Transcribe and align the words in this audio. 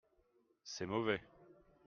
C'est 0.63 0.87
mauvais. 0.87 1.21